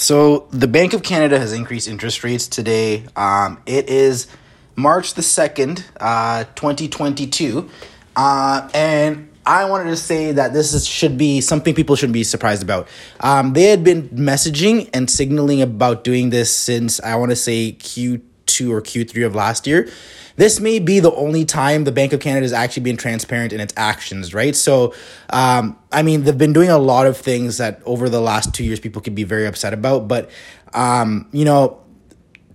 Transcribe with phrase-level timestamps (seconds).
[0.00, 3.04] So the Bank of Canada has increased interest rates today.
[3.16, 4.28] Um, it is
[4.74, 7.68] March the 2nd, uh, 2022.
[8.16, 12.24] Uh, and I wanted to say that this is, should be something people shouldn't be
[12.24, 12.88] surprised about.
[13.20, 17.72] Um, they had been messaging and signaling about doing this since I want to say
[18.60, 19.88] Q2 or Q3 of last year.
[20.36, 23.60] This may be the only time the Bank of Canada is actually being transparent in
[23.60, 24.56] its actions, right?
[24.56, 24.94] So,
[25.30, 28.64] um, I mean, they've been doing a lot of things that over the last two
[28.64, 30.30] years people could be very upset about, but,
[30.72, 31.82] um, you know,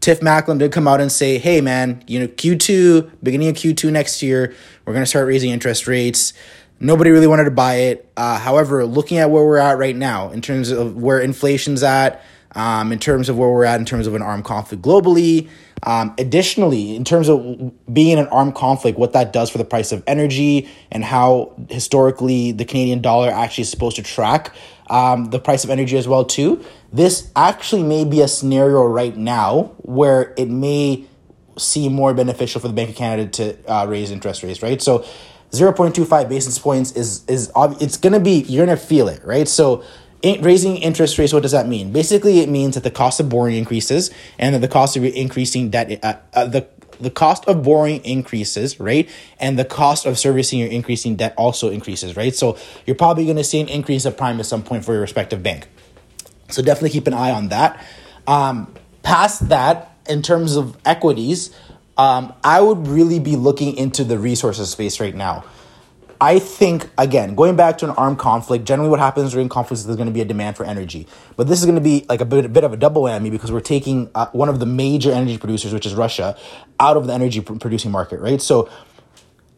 [0.00, 3.90] Tiff Macklem did come out and say, hey, man, you know, Q2, beginning of Q2
[3.92, 6.32] next year, we're going to start raising interest rates.
[6.80, 8.10] Nobody really wanted to buy it.
[8.16, 12.20] Uh, however, looking at where we're at right now, in terms of where inflation's at,
[12.54, 15.48] um, in terms of where we're at in terms of an armed conflict globally.
[15.84, 19.64] Um, additionally, in terms of being in an armed conflict, what that does for the
[19.64, 24.54] price of energy and how historically the Canadian dollar actually is supposed to track
[24.90, 26.64] um, the price of energy as well too.
[26.92, 31.06] This actually may be a scenario right now where it may
[31.58, 34.80] seem more beneficial for the Bank of Canada to uh, raise interest rates, right?
[34.80, 35.04] So
[35.50, 39.46] 0.25 basis points is is it's going to be you're going to feel it, right?
[39.46, 39.84] So
[40.22, 41.92] in, raising interest rates, what does that mean?
[41.92, 45.70] Basically, it means that the cost of borrowing increases and that the cost of increasing
[45.70, 46.66] debt, uh, uh, the
[47.00, 49.10] the cost of borrowing increases, right?
[49.40, 52.32] And the cost of servicing your increasing debt also increases, right?
[52.32, 52.56] So
[52.86, 55.42] you're probably going to see an increase of prime at some point for your respective
[55.42, 55.66] bank.
[56.48, 57.84] So definitely keep an eye on that.
[58.28, 61.54] Um, past that, in terms of equities,
[61.96, 65.44] um, I would really be looking into the resources space right now.
[66.22, 69.86] I think, again, going back to an armed conflict, generally what happens during conflicts is
[69.86, 71.08] there's going to be a demand for energy.
[71.34, 73.28] But this is going to be like a bit, a bit of a double whammy
[73.28, 76.38] because we're taking uh, one of the major energy producers, which is Russia,
[76.78, 78.40] out of the energy producing market, right?
[78.40, 78.70] So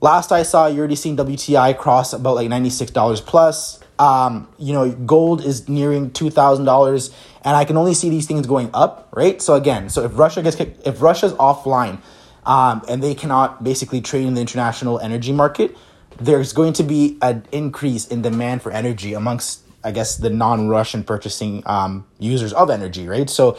[0.00, 3.80] last I saw, you're already seeing WTI cross about like $96 plus.
[3.98, 8.70] Um, you know, gold is nearing $2,000 and I can only see these things going
[8.72, 9.42] up, right?
[9.42, 12.00] So again, so if Russia gets, if Russia's offline
[12.46, 15.76] um, and they cannot basically trade in the international energy market,
[16.18, 21.04] there's going to be an increase in demand for energy amongst I guess the non-Russian
[21.04, 23.28] purchasing um, users of energy, right?
[23.28, 23.58] So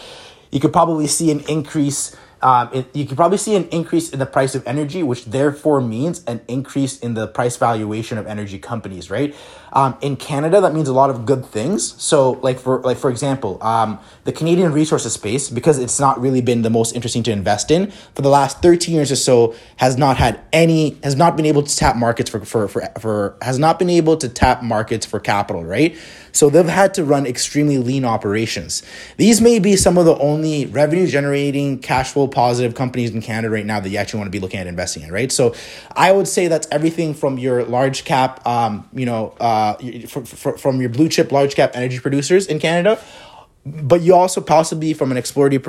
[0.52, 4.20] you could probably see an increase um, it, you can probably see an increase in
[4.20, 8.60] the price of energy, which therefore means an increase in the price valuation of energy
[8.60, 9.36] companies, right?
[9.74, 12.02] Um, in Canada, that means a lot of good things.
[12.02, 16.42] So, like for like for example, um, the Canadian resources space, because it's not really
[16.42, 19.98] been the most interesting to invest in for the last thirteen years or so, has
[19.98, 23.60] not had any, has not been able to tap markets for for for, for has
[23.60, 25.98] not been able to tap markets for capital, right?
[26.32, 28.84] So they've had to run extremely lean operations.
[29.18, 33.50] These may be some of the only revenue generating, cash flow positive companies in Canada
[33.50, 35.32] right now that you actually want to be looking at investing in, right?
[35.32, 35.56] So
[35.96, 39.76] I would say that's everything from your large cap, um, you know, uh,
[40.08, 43.02] from, from your blue chip large cap energy producers in Canada
[43.66, 45.60] but you also possibly from an exploration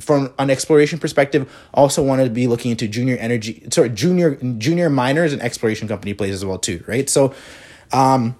[0.00, 4.88] from an exploration perspective also want to be looking into junior energy sorry junior junior
[4.88, 7.34] miners and exploration company plays as well too right so
[7.92, 8.34] um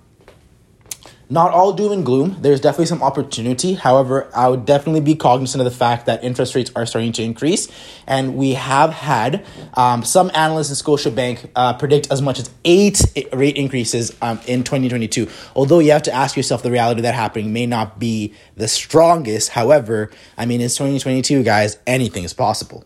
[1.32, 2.36] not all doom and gloom.
[2.40, 3.72] There's definitely some opportunity.
[3.72, 7.22] However, I would definitely be cognizant of the fact that interest rates are starting to
[7.22, 7.68] increase.
[8.06, 13.02] And we have had um, some analysts in Scotiabank uh, predict as much as eight
[13.32, 15.26] rate increases um, in 2022.
[15.56, 19.48] Although you have to ask yourself the reality that happening may not be the strongest.
[19.50, 22.84] However, I mean, it's 2022, guys, anything is possible.